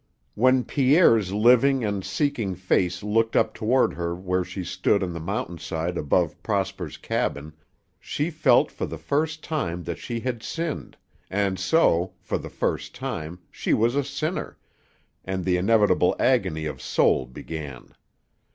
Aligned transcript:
When 0.33 0.63
Pierre's 0.63 1.31
living 1.31 1.85
and 1.85 2.03
seeking 2.03 2.55
face 2.55 3.03
looked 3.03 3.35
up 3.35 3.53
toward 3.53 3.93
her 3.93 4.15
where 4.15 4.43
she 4.43 4.63
stood 4.63 5.03
on 5.03 5.13
the 5.13 5.19
mountain 5.19 5.59
side 5.59 5.95
above 5.95 6.41
Prosper's 6.41 6.97
cabin, 6.97 7.53
she 7.99 8.31
felt 8.31 8.71
for 8.71 8.87
the 8.87 8.97
first 8.97 9.43
time 9.43 9.83
that 9.83 9.99
she 9.99 10.21
had 10.21 10.41
sinned, 10.41 10.97
and 11.29 11.59
so, 11.59 12.13
for 12.19 12.39
the 12.39 12.49
first 12.49 12.95
time, 12.95 13.41
she 13.51 13.75
was 13.75 13.93
a 13.95 14.03
sinner, 14.03 14.57
and 15.23 15.45
the 15.45 15.55
inevitable 15.57 16.15
agony 16.19 16.65
of 16.65 16.81
soul 16.81 17.27
began. 17.27 17.93